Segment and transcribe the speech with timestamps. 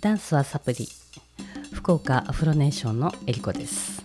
[0.00, 0.88] ダンスはサプリ。
[1.74, 4.02] 福岡アフロネーションのえりこです。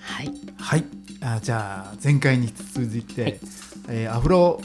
[0.00, 0.32] はい。
[0.56, 0.84] はい。
[1.20, 3.40] あじゃあ前回に続いて、はい。
[3.90, 4.62] えーアフロ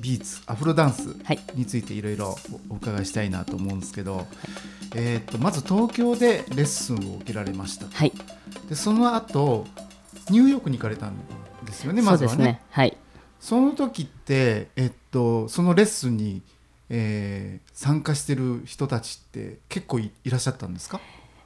[0.00, 1.38] ビーツアフロダンスはい。
[1.54, 2.36] についていろいろ
[2.70, 4.26] おお伺いしたいなと思うんですけど、
[4.96, 8.12] えー、とまず東京でレッスンを受けられましたはい。
[8.68, 9.64] でその後
[10.28, 11.14] ニューヨークに行かれたん
[11.64, 12.36] ですよねまずはね。
[12.36, 12.62] そうですね。
[12.70, 12.96] はい。
[13.38, 16.42] その時って、えっと、そのレッスンに、
[16.88, 21.00] えー参加してる人たちって結構いいらっしゃったんですか？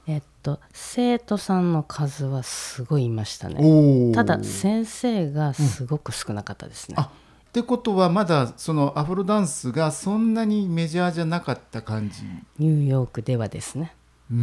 [0.06, 4.12] えっと生徒さんの数はすごいいましたね。
[4.12, 7.10] ただ先生がすごく少なかったですね、あっ
[7.52, 12.22] てことはまだそのアフロダンスがそんなにメジャーじゃなかった感じ？
[12.58, 13.94] ニューヨークではですね。
[14.30, 14.40] うーん。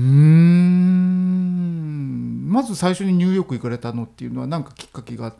[2.49, 5.35] まず最初にニューヨーク行かれたのっていうのは何かきっかけがあっ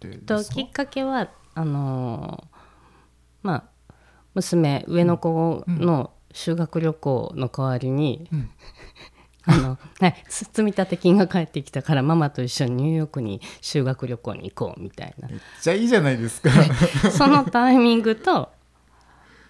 [0.00, 0.44] てですか？
[0.44, 2.56] ときっかけはあのー
[3.42, 3.64] まあ
[4.38, 8.50] 娘上の子の修学旅行の代わりに、うん。
[9.50, 15.28] あのはい、つ積み立て金が返ってきたからママと一緒にニューヨークに修学旅行に行こうみたいな。
[15.28, 16.50] めっちゃいいじゃないですか。
[17.10, 18.50] そのタイミングと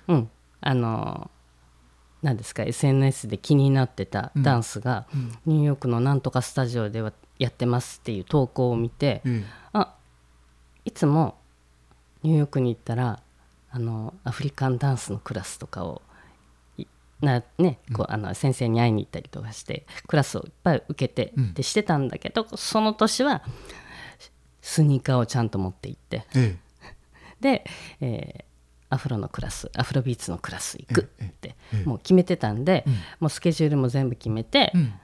[0.06, 0.30] うん。
[0.60, 1.30] あの
[2.22, 5.06] 何ですか SNS で気になってたダンスが、
[5.46, 9.94] ニューヨークのなんとかスタジオではやってますっていう投稿を見て、えあ
[10.84, 11.36] いつも
[12.22, 13.20] ニューヨークに行ったら
[13.70, 16.02] あのアフリカンダンスのクラスとかを
[16.76, 16.86] い
[17.20, 21.54] な、ね、こうあの先生に会いに行ったりとかしてクラスをいっぱい受けて、うん。
[21.54, 23.42] でしてたんだけどその年は
[24.60, 26.56] スニーカーをちゃんと持って行ってええ。
[27.40, 27.64] で、
[28.00, 28.48] えー
[28.90, 31.84] アフロのクラスアフロビーツのクラス行くええってええ。
[31.84, 32.92] もう決めてたんで、うん。
[33.20, 34.94] もうスケジュールも全部決めて、うん。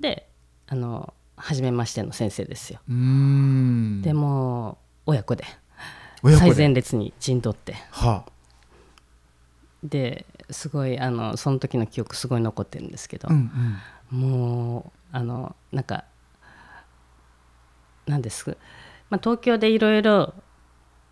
[0.00, 0.30] で
[0.66, 2.80] あの初めましての先生ですよ。
[2.86, 5.44] でも親子で
[6.38, 7.76] 最前列に陣取って。
[7.90, 8.24] は
[9.82, 13.30] ですごいあのその時の記憶すごい残ってるんですけど。
[13.30, 13.50] あ、うん
[14.12, 14.20] うん。
[14.20, 16.04] もうあのなんか
[18.06, 18.56] なんです、
[19.10, 20.34] まあ、東京でいろいろ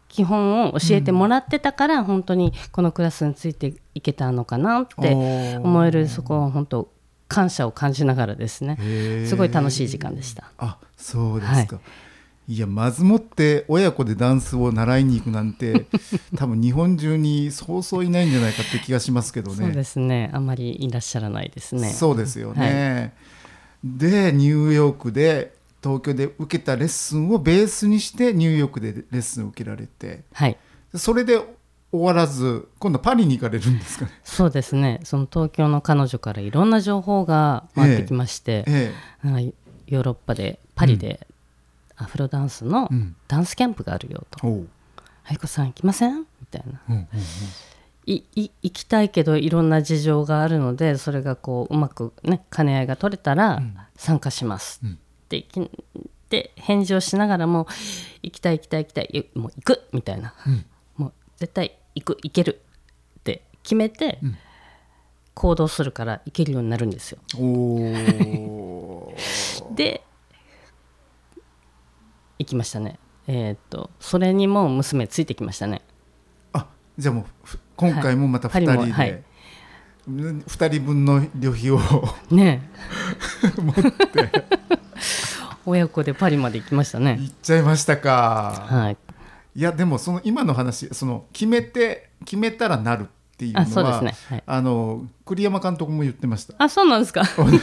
[0.09, 5.15] 基本を教えてもらってたから、本当にこのクラスについていけたのかなって
[5.63, 6.93] 思えるそこは本当
[7.29, 8.77] 感謝を感じながらですね。
[9.27, 10.51] すごい楽しい時間でした。
[10.59, 11.79] あそうですか、い、
[12.49, 15.87] やまずもって親子でダンスを習いに行くなんて
[16.37, 19.57] 多分日本中にそうそういないんじゃないかって気がしますけどね。
[19.57, 20.31] そうですね。
[20.33, 21.91] あまりいらっしゃらないですね。
[21.91, 23.15] そうですよね、
[23.85, 30.57] でニューヨークで東京で受けたレッスンをベースにしてニューヨークでレッスンを受けられてはい。
[30.95, 31.41] それで
[31.93, 34.13] 終わらず今度パリに行かれるんですかね？
[34.25, 35.01] そうですね。
[35.05, 38.93] その東京の彼女からいろんな情報が回ってきまして、え
[39.23, 39.41] なんか
[39.87, 41.27] ヨーロッパでパリで
[42.03, 42.89] アフロダンスの
[43.29, 44.47] ダンスキャンプがあるよと。
[44.47, 44.69] おう
[45.25, 46.81] 「愛子さん行きません?」みたいな。
[46.89, 47.09] うんうん
[48.05, 53.63] いい行きたいけどいろんな事情があるのでそれがこううまくね兼ね合いが取れたら
[53.95, 54.81] 参加します。
[54.83, 54.93] うん。
[54.95, 54.97] っ
[55.29, 55.47] て
[56.29, 57.69] で返事をしながらも
[58.23, 59.89] 行きたい行きたい行きたいいもう行く！
[59.93, 60.65] みたいな、うん
[60.97, 62.61] もう絶対行く行ける！
[63.21, 64.37] って決めてん。
[65.35, 67.19] 行動するから行けるようになるんですよ。
[69.77, 70.03] で
[72.43, 72.99] 行きましたね。
[73.27, 75.83] えーっとそれにも娘ついてきましたね。
[76.53, 76.67] あ
[76.99, 79.23] じゃあもうふ今回もまた2人で、はいパリもはい。
[80.07, 81.81] 2人分の旅費を
[82.35, 82.69] ね。
[84.17, 84.31] え
[85.65, 87.19] 親子でパリまで行きましたね。
[87.21, 88.97] 行っちゃいましたか、はい。
[89.55, 94.15] いやでもその今の話その決めて決めたらなるっていうのはあそうですね。
[94.29, 94.43] はい。
[94.45, 96.55] あの栗山監督も言ってました。
[96.59, 97.59] あそうなんですか、同じ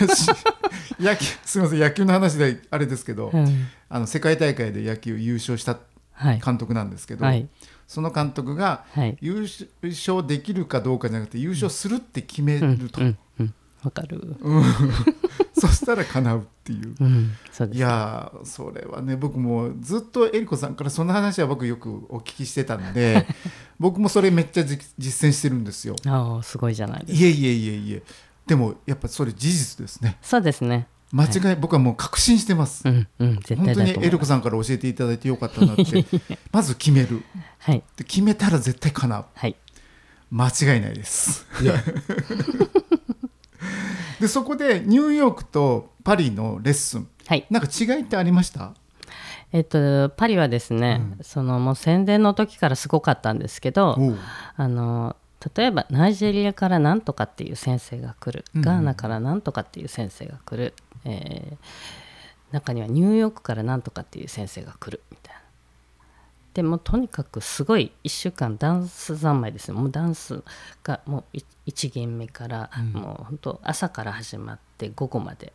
[0.99, 3.67] 野球 すみません野球の話であれですけど、うん。
[3.89, 5.77] あの世界大会で野球優勝した
[6.11, 6.41] はい。
[6.43, 7.47] 監督なんですけど、はい。
[7.87, 9.17] その監督がはい。
[9.21, 9.47] 優
[9.83, 13.01] 勝できるかどうかじゃなくて優勝するって決めうんると、
[13.83, 14.35] わかる。
[14.39, 14.63] うん。
[15.57, 16.95] そしたら叶うっていう。
[16.99, 17.31] うん。
[17.51, 23.25] そういやーそれはね僕もずっとえりこさんからその話は僕よくお聞きしてたんで
[23.79, 25.95] 僕もそれめっちゃじ実践してるんですよ。
[26.05, 27.25] ああすごいじゃないですか。
[27.25, 28.03] いえいえいえいえ
[28.49, 30.17] でもやっぱそれ事実ですね。
[30.21, 30.87] そうですね。
[31.11, 34.27] 間違い、僕はもう確信してます、うんうん絶本対当にえりこだと思います。
[34.27, 35.83] さんから教えていただいてよかったなって
[36.51, 37.23] まず決める。
[37.59, 37.83] はい。
[37.95, 39.25] で決めたら絶対叶う。
[39.33, 39.55] はい。
[40.31, 41.45] 間違いないです。
[44.19, 47.07] でそこでニューヨークとパリのレッスン。
[47.27, 47.45] はい。
[47.49, 48.73] なんか違いってありました？
[49.51, 53.97] えっとパリはですね、そのもう宣伝の時からすごかったんですけど
[54.55, 55.15] あの
[55.55, 58.61] 例えばナイジェリアからなんとかっていう先生が来る、うん。
[58.61, 60.73] ガーナからなんとかっていう先生が来る、
[61.05, 61.57] えー
[62.51, 65.41] 中にはニューヨークからなんとかっていう先生が来るみたいな。
[66.53, 69.75] でもとにかくすごい1週間ダンス三昧ですよ。
[69.75, 70.43] もうダンス
[70.83, 71.37] がもう
[71.67, 75.53] 1限目から、もう本当朝から始まって午後まで。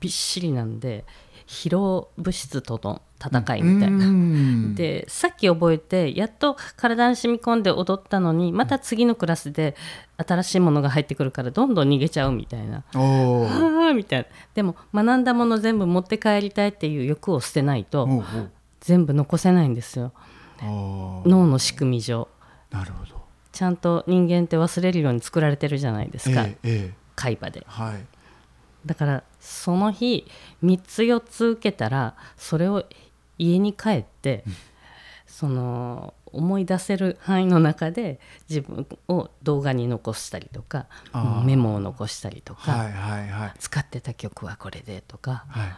[0.00, 1.04] びっしりなんで
[1.52, 4.06] 疲労物質との戦いみたいな。
[4.06, 4.74] うん。
[4.74, 9.76] でさっき覚えてやっと体に染み込んで踊ったのにまた次のクラスで
[10.16, 12.84] 新しいものが入ってくるからどんどん逃げちゃうみたいな。
[12.94, 14.26] ああみたいな。
[14.54, 18.08] でも学んだもの全部持って帰りたいっていう欲を捨てないと
[18.80, 20.12] 全部残せないんですよ。
[20.62, 22.28] 脳の仕組み上。
[22.70, 23.20] なるほど。
[23.52, 26.94] ちゃんと人間って忘れるように作られてるじゃないですか、ええええ。
[27.14, 27.62] 海馬で。
[27.66, 28.06] はい。
[28.86, 30.24] だからその日
[30.62, 32.84] 3つ4つ受けたらそれを
[33.38, 34.44] 家に帰って、
[35.26, 40.86] その思い出せる範囲の中で自分を動画に残したりとか
[41.44, 43.52] メモを残したりとか、はいはいはい。
[43.58, 45.44] 使ってた曲はこれでとか。
[45.48, 45.72] はい。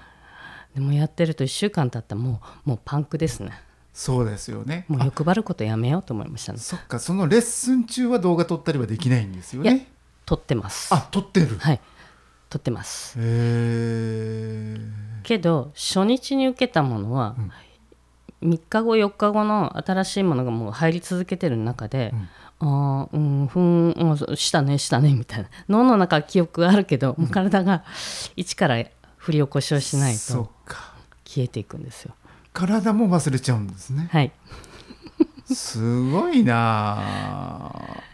[0.75, 3.53] でもやってると1週間経ったらもうもうパンクですね。
[3.95, 4.85] そうですよね。
[4.89, 6.59] もう欲張ることやめようと思いましたね。
[6.59, 9.89] そっかそのレッスン中は動画撮ったりはできないんですよね。
[10.27, 10.93] 撮ってます。
[10.95, 11.57] あ撮ってる。
[11.59, 11.81] はい
[12.55, 13.19] 撮ってます。
[15.25, 17.35] けど初日に受けたものは、
[18.43, 22.15] 3日後4日後の新しいものがもう入り続けてる中で、
[22.61, 23.49] ああうん。
[23.49, 25.49] ふんうんそうしたねしたねみたいな。
[25.69, 27.83] 脳の中は記憶があるけど、もう体が
[28.37, 28.85] 一から
[29.17, 30.95] 振り起こしをしないとか。
[31.25, 32.15] 消えていくんですよ。
[32.53, 34.09] 体も忘れちゃうんですね。
[34.13, 34.31] はい。
[35.53, 38.05] すごいなあ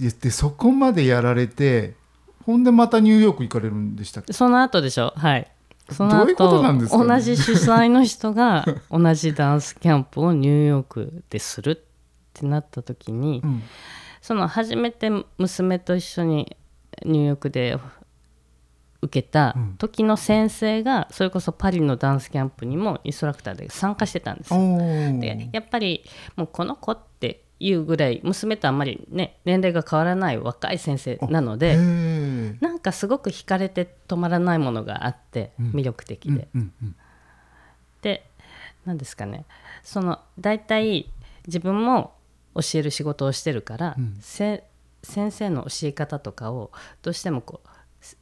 [0.00, 1.94] いやでそこまでやられて
[2.44, 4.32] ほんでまたニューヨーク行かれるんでしたっけ？
[4.32, 5.12] その後でしょ。
[5.16, 5.50] はい。
[5.90, 6.98] その後どういうことなんですか？
[6.98, 11.78] ね同じ主催の人が 同じダンスキャンプをニューヨークでするっ
[12.32, 13.62] てなった時に、うん。
[14.20, 16.56] その初めて娘と一緒に
[17.04, 17.76] ニューヨークで
[19.02, 24.50] 受けた時の先生がそれこそパリのダンスキャンプにもインストラクターで参加してたんです
[25.20, 26.04] でやっぱり
[26.36, 36.48] もうこの子っていうぐらい娘とあんまりね年齢が変わらない若い先生なのへでえなんかすごく惹かれて止まらないものがあって魅力的で。
[36.54, 36.96] うんうん
[38.02, 38.28] で
[38.84, 39.46] 何ですかね。
[39.82, 41.08] その大体
[41.46, 42.14] 自分も
[42.54, 44.64] 教える仕事をしてるから、せ
[45.02, 46.70] 先生の教え方とかを
[47.02, 47.68] どうしてもこう
[48.04, 48.18] す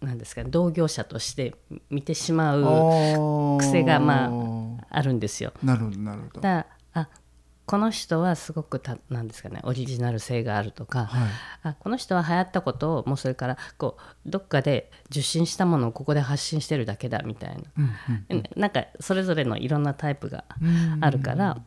[0.00, 1.54] なんですかね同業者として
[1.90, 4.30] 見てしまう癖がま
[4.90, 5.52] ああるんですよ。
[5.62, 6.40] なるほどなるほど
[7.66, 11.28] この人はすごくたなんですかねオリジナル性があるとか、はい。
[11.62, 17.62] あこの人は流行ったことをもうそれからこうどっかで受信したものをここで発信してるだけだみたいな、
[18.30, 21.58] うんなんかそれぞれのいろんなタイプがうんあるから、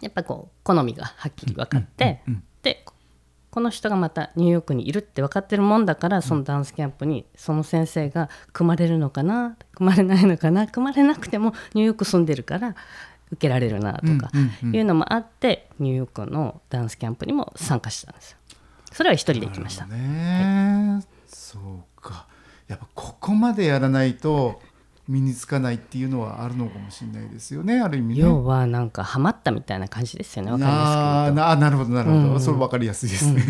[0.00, 2.22] やっぱこう好みがはっきり分かって、
[2.62, 2.84] で
[3.50, 12.76] この人がまたニューヨークにいるって分かってるもんだからそのダンスキャンプにその先生が組まれるのかな組まれないのかな組まれなくてもニューヨーク住んでるから
[13.32, 18.38] 受けられるなとかうんうんうんいうのもあってニューヨークのダンスキャンプにも参加したんですよ。
[18.92, 19.86] それは一人で行きました。
[19.86, 22.26] ね、そうか
[22.66, 24.60] やっぱここまでやらないと
[25.08, 28.20] 身につかないっていうのはあるのかもしれないですよねある意味ね。
[28.20, 30.88] 要はなんかハマったみたいな感じですよね分かりやすく。
[30.88, 33.42] あーなるほどなるほど、うんうんそれ分かりやすいですね。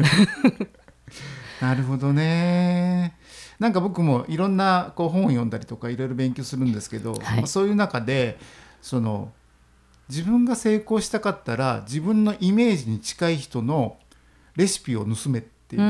[1.61, 3.17] なるほどね。
[3.59, 8.39] なんか僕もいろんなこう本を読んだりとかいろいろ勉強するんですけど、はいまあそういう中で
[8.81, 9.33] その
[10.09, 13.99] 自分が成功したかったら自分のイメージに近い人の
[14.57, 15.83] レシピを盗めっていう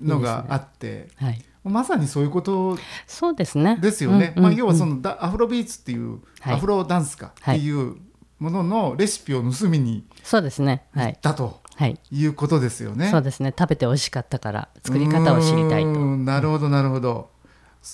[0.00, 3.78] のがあいっていですねはい、まさにそういうことそうですね。
[3.80, 4.32] ですよね。
[4.36, 7.96] うんまあ、要はそのアフロビーツっていう、はいアフロダンスかっていう
[8.38, 10.84] もののレシピを盗みにそうですね。
[10.92, 11.98] は行っいたとはい。
[12.12, 13.10] いうことですよね。
[13.10, 13.52] そうですね。
[13.58, 16.16] 食べて美味しかったから作り方を知りたいと。
[16.16, 17.30] なるほどなるほど。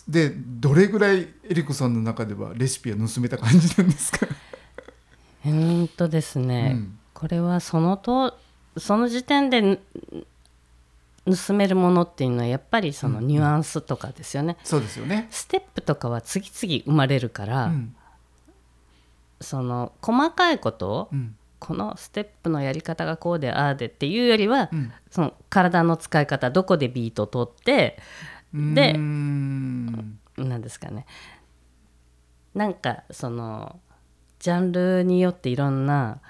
[0.08, 4.26] でどれぐらいエリコさんの中ではレシピは盗めた感じなんですか？
[5.44, 8.38] うーんとですね、うんこれはそのと
[8.78, 9.78] その時点でん
[11.26, 14.56] 盗めるものっていうのはやっぱりそのニュアンスとかですよね。
[14.64, 15.28] そうですよね。
[15.30, 17.94] ステップとかは次々生まれるから、うん
[19.42, 27.98] その細かいことを、うんこのステップのやり方がこうでああでっていうよりは、うんその体の使い方どこでビートを取って
[28.52, 30.18] でうーん。
[30.36, 31.06] なんですかね。
[32.54, 33.80] なんかその
[34.38, 36.20] ジャンルによっていろんな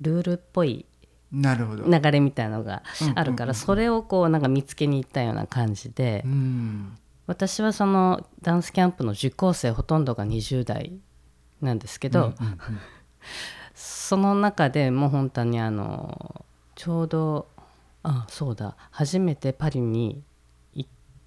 [0.00, 0.86] ルールっぽい
[1.32, 1.84] なるほど。
[1.84, 2.82] 流れみたいなのが
[3.14, 6.98] あるからそれをこうなんか見つけに行ったような感じでうん。
[7.26, 10.98] 私はそのダンスキャンプの受講生ほとんどが20代
[11.62, 12.58] なんですけど、うんうん。
[13.74, 16.44] その中でもう本当にあの
[16.74, 17.48] ちょうど
[18.02, 20.22] あそうだ初めてパリに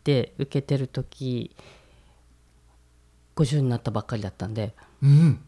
[0.07, 1.53] て受けてる時
[3.35, 4.73] 50になったばっかりだったんで
[5.03, 5.41] うん。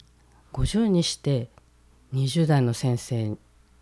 [0.52, 1.48] 50にして
[2.12, 3.36] 20代の先生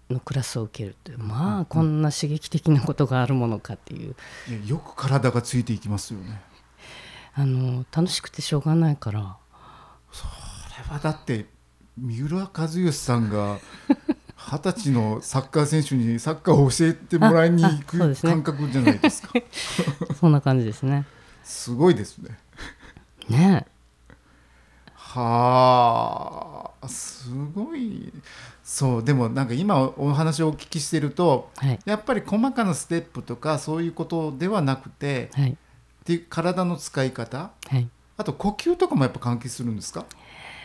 [0.08, 4.14] のクラスを受けるというまあこんな刺激的なことがあるものかっていう。
[4.48, 6.40] いやよく体がついていきますよね。
[7.34, 9.36] あの楽しくてしょうがないから。
[10.12, 11.46] それはだって
[11.96, 13.58] 三浦知良さんが
[14.50, 19.32] 二十歳のサッカー選手にサッカーを教えてもらいに行く感覚じゃないですか。
[20.18, 21.04] そんな感じですね。
[21.44, 22.38] すごいですね。
[23.28, 23.66] ね
[24.94, 28.12] はあすごい。
[28.64, 31.78] そうでもなんか今お話をお聞きしてるとはい。
[31.84, 35.56] やっぱり細かなステップとかそういうことではなくてはい。
[36.04, 37.88] で体の使い方はい。
[38.16, 40.06] あと呼吸とかもやっぱ関係するんですか？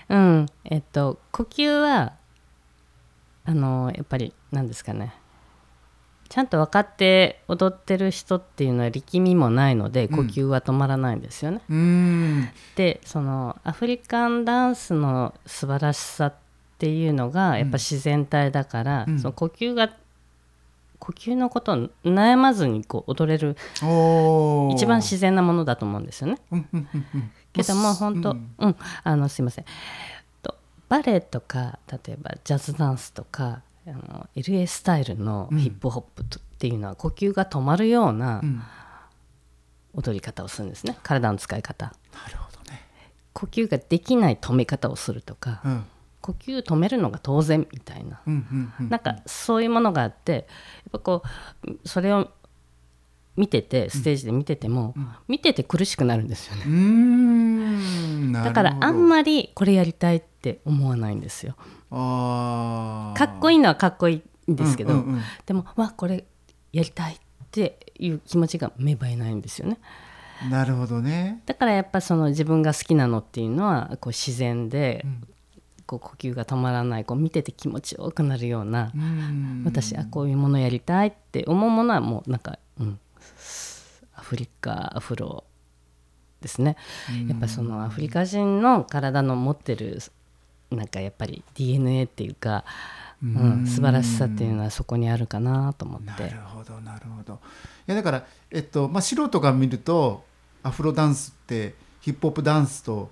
[0.10, 0.46] うん。
[0.66, 2.14] えっと呼吸は
[3.46, 5.14] あのやっぱり何ですかね。
[6.30, 10.16] ちゃんと分かって踊ってる人っていうのは力みもないのでうん。
[10.16, 11.62] 呼吸は止まらないんですよね。
[11.70, 12.50] うーん。
[12.76, 16.34] でそのアフリカンダンスの素晴らしさっ
[16.80, 19.20] ていうのがやっぱ自然体だから、うん。
[19.20, 19.94] その呼吸が
[21.00, 23.58] 呼吸のことを悩まずにこう踊れる
[24.74, 26.38] 一番自然なものだと思うんですよね。
[27.52, 29.66] けども本当、ううんん、あのすいません。
[31.02, 38.62] とバレエとか例えばジャズダンスとかあの LA スタイルのヒップホップとっていうのは呼吸が止まるようなうん。
[39.96, 40.98] 踊り方をするんですね。
[41.04, 41.86] 体の使い方。
[41.86, 41.92] な
[42.32, 42.82] るほどね。
[43.34, 45.86] 呼吸ができない止め方をするとかうん。
[46.22, 48.22] 呼吸止めるのが当然みたいな。
[48.26, 48.90] うんうんうん。
[48.90, 50.44] なんかそういうものがあってやっ
[50.94, 51.24] ぱこ
[51.68, 52.32] うそれを
[53.36, 54.94] 見ててステージで見てても、
[55.28, 58.32] 見てて苦しくなるんですよね。
[58.44, 60.33] だからあんまりこれやりたいって
[60.66, 61.56] 思わないんですよ。
[61.92, 65.22] あかっこいいのはかっこいいんですけど、うんうんうん。
[65.46, 66.26] でもわこれ
[66.72, 67.18] やりたいっ
[67.52, 69.80] ていう気持ちが芽生えないんですよね。
[70.50, 71.42] なるほどね。
[71.46, 75.06] だからやっぱその自分が好きなのっていうのはこう自然で、
[75.86, 79.64] こう呼吸が止まらないこう見てて気持ちよくなるような、うん。
[79.66, 83.00] 私あこういうものやりたいって思うものはもうなんか、うん、
[84.16, 85.44] アフリカアフロ
[86.42, 86.76] ですね。
[87.28, 90.00] やっぱそのアフリカ人の体の持ってる
[90.76, 92.66] なんかやっぱり DNA っていうか、
[93.24, 96.24] うん、素晴らしさっていうのはそこにあるかなと思って。
[96.24, 97.34] なるほどなるほど。
[97.34, 97.38] い
[97.88, 100.24] やだからえっとまあ素人が見ると
[100.62, 103.10] アフロダンスってヒップホップダンスと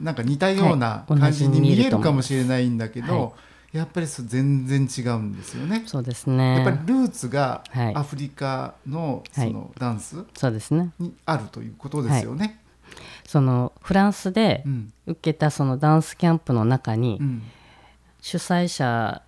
[0.00, 3.32] なんか似たようなはい感じに見見えるかもしれないんだけど、は
[3.72, 5.84] やっぱりそう全然違うんですよね。
[5.86, 6.56] そうですね。
[6.56, 7.94] やっぱりルーツがはい。
[7.94, 10.92] アフリカのそのダンスそうですね。
[10.98, 12.61] にあるということですよね。
[13.26, 14.92] そのフランスでうん。
[15.06, 17.42] 受けたそのダンスキャンプの中に、うん。
[18.20, 19.22] 主催者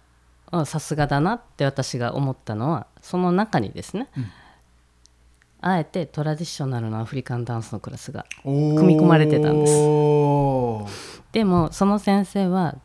[0.50, 4.26] はさすがだなって私が思ったのはその中にですね、うん。
[5.60, 11.22] あえてトラディショナルのアフリカンダンスのクラスが組組み込まれてたんです。
[11.32, 12.76] でもその先生は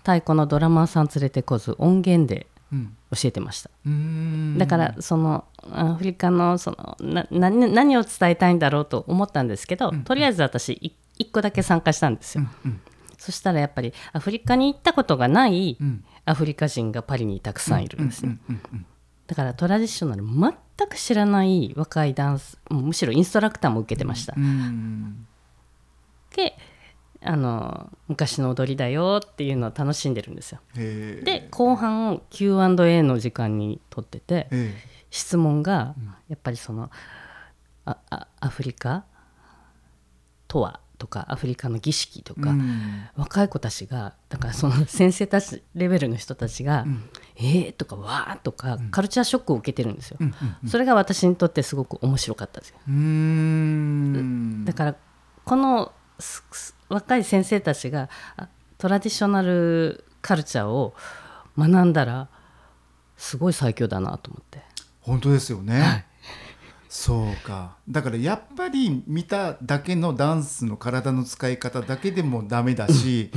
[0.00, 2.78] 太鼓のドラマーさん連れてこず音源でうん教
[3.24, 3.70] えてました。
[3.86, 4.58] うーん。
[4.58, 12.80] だからそのアフリカのそのな何何を伝えたいんだろうと思ったんですけど、とりあえず私い一個だけ参加したんですよ、うん。
[13.18, 16.04] そしたらやっぱりアフリカに行ったことがないうん。
[16.28, 18.60] アフリカ人がパリにたくさんいるんですね、うん。
[18.72, 18.86] うん。
[19.28, 24.44] だからトラディショナル全く知らない若いダンスむしろインストラクターも受けてました、うん。
[24.44, 25.26] うん。
[26.34, 26.58] で
[27.22, 30.60] あの昔の踊りだよっていうのを楽しんでるんですよ。
[30.74, 34.74] で後半 Q&A の時間にとっててえ
[35.10, 35.94] 質問が
[36.28, 36.90] やっぱりその
[37.84, 39.04] ああアフリカ？
[40.48, 40.80] とは？
[40.98, 43.04] とかアフリカの儀式とえか、うん。
[43.16, 46.86] 若い子たちがだからその 先生たちレベルの人たちが
[47.36, 50.16] 「えー」とか「わー」とかカルチャーショックを受けてるんですよ。
[50.20, 52.76] うんうんそれが私にとってすごく面白かったですよ。
[54.64, 54.96] だから
[55.44, 55.92] この
[56.88, 60.94] 若い先生たちがあトラディショナルカルチャーを
[61.56, 62.28] 学んだら
[63.16, 64.60] すごい最強だなと思って。
[65.00, 66.04] 本当ですよね、はい。
[66.88, 67.76] そうか。
[67.88, 73.30] だからやっぱり見ただけのダンスの体の使い方だけでもダメだし、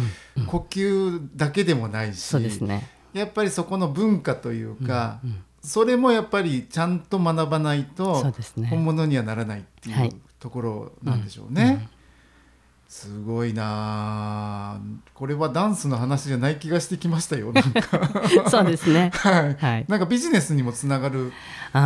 [0.47, 2.89] 呼吸だけでもないしそうですね。
[3.13, 5.19] やっぱりそこの文化というか、
[5.61, 8.23] それもやっぱりちゃんと学ばないと
[8.69, 10.07] 本物にはならないってはい。
[10.07, 11.89] いうところなんでしょうね。
[12.91, 13.63] すごいな
[14.77, 14.79] あ
[15.13, 17.53] これはダンスの話じゃない気がしてきましたよ。
[17.53, 18.09] なんか
[18.49, 19.11] そうですね。
[19.15, 19.85] はいはい。
[19.87, 21.31] なんかビジネスにもつながる
[21.71, 21.79] あ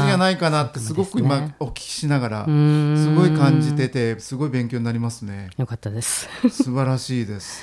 [0.00, 0.18] 話じゃい。
[0.18, 5.50] ないかなってすごく今お聞きしながらすごい感じててすごい勉強になりますね。
[5.58, 6.26] よかったです。
[6.50, 7.62] 素晴らしいです。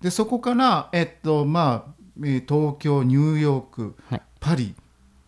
[0.00, 1.92] でそこからえっとまあ
[2.24, 4.22] えー東京ニューヨークはい。
[4.40, 4.74] パリ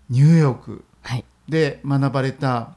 [0.08, 1.24] ニューヨークはい。
[1.50, 2.76] で学ばれた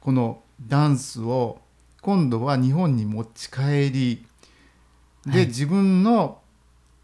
[0.00, 1.60] このダンスを
[2.00, 4.26] 今度は日本に持ち帰り
[5.26, 5.46] で、はい。
[5.48, 6.40] 自分の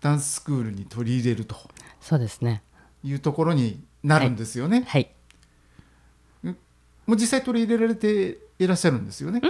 [0.01, 1.57] ダンススクールに取り入れると。
[2.01, 2.63] そうですね。
[3.03, 4.85] いうところになるんですよね。
[4.87, 5.11] はい。
[6.43, 6.53] も
[7.09, 9.43] う実際取り入れられていらっしゃるんですよね。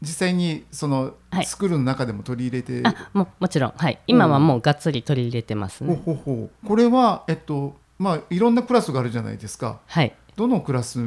[0.00, 1.46] 実際にそのはい。
[1.46, 3.72] スクールの中でも取り入れて、あももちろん。
[3.76, 3.98] はい。
[4.06, 6.00] 今はもうがっつり取り入れてますね。
[6.04, 6.66] ほうほう。
[6.66, 9.80] これはえっとまあいろんなクラスがあるじゃないですか。
[9.86, 10.14] はい。
[10.36, 11.00] どのクラス？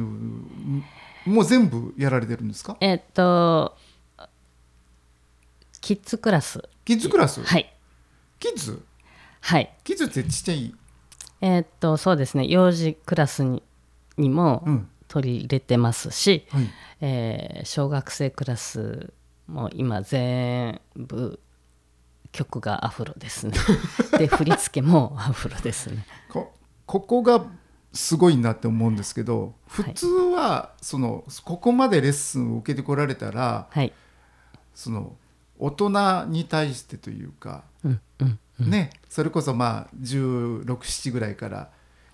[1.28, 2.76] もう全部やられてるんですか？
[2.80, 3.76] えっと
[5.80, 7.42] キッズクラスキッズクラス？
[7.42, 7.72] はい
[8.38, 8.82] キッズ？
[9.40, 10.74] はいキッズってちっちゃい？
[11.40, 13.62] えっとそうですね幼児クラスに
[14.16, 14.88] にもうん。
[15.08, 16.68] 取り入れてますし、はい。
[17.00, 19.10] えー小学生クラス
[19.46, 21.40] も今全部
[22.30, 23.54] 曲がアフロですね
[24.18, 26.52] で振り付けもアフロですねこ
[26.84, 27.46] ここが
[27.98, 29.94] すごいなって思うんですけど普はい。
[29.94, 33.92] 通はそのここまでレッスンを受けてこられたらはい。
[34.72, 35.16] その
[35.58, 38.38] 大人に対してというか、うんうん
[38.70, 41.70] ねそれこそまあ1617ぐらいから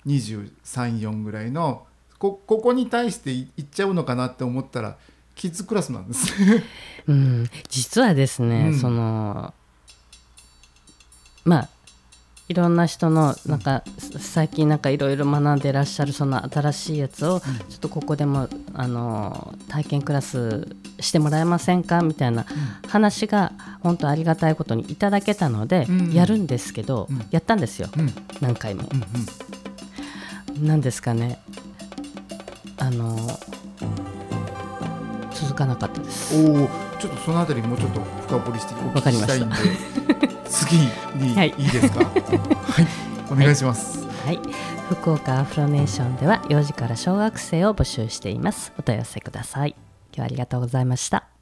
[0.07, 1.87] 234ぐらいの
[2.19, 4.97] こここに対していいっちゃうのかなって思ったら
[5.35, 6.33] キッズクラスなんです。
[7.09, 8.79] うん、実はですね、うん。
[8.79, 9.53] その
[11.45, 11.69] まあ
[12.47, 13.83] いろんな人のなんか
[14.19, 17.47] 最近なんかいろいろ学んでらっしゃるその新しいやつをちょ
[17.77, 20.69] っとここでもあの体験クラス
[21.01, 22.03] してもらえませんか？
[22.03, 22.45] みたいな
[22.87, 26.13] 話が本当ありがたいことにいただけたのでうん。
[26.13, 27.27] やるんですけど、うん。
[27.31, 27.89] やったんですよ。
[27.97, 28.13] うん。
[28.41, 28.89] 何回も。
[28.93, 31.41] うんなんですかね。
[32.77, 33.17] あの
[35.33, 36.35] 続かなかったです。
[36.99, 39.55] ちょっとそのあたりもうちょっと深掘りしてお聞きしたいんで
[40.49, 40.79] 次
[41.17, 42.05] にはいいいですか？
[42.05, 42.87] はい、
[43.31, 44.41] お願いします、はい、
[44.91, 48.73] 福岡アフロネーションでは幼児から小学生を募集しています。
[48.79, 49.75] お問い合わせください。
[50.17, 51.34] 今日はありがとうございました。